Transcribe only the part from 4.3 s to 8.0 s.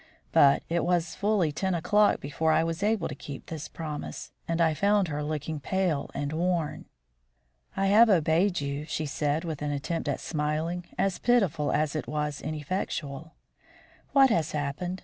and I found her looking pale and worn. "I